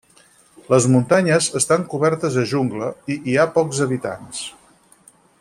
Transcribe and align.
Les 0.73 0.87
muntanyes 0.93 1.49
estan 1.59 1.85
cobertes 1.91 2.39
de 2.39 2.47
jungla 2.53 2.89
i 3.17 3.19
hi 3.31 3.37
ha 3.43 3.47
pocs 3.59 3.83
habitants. 3.87 4.43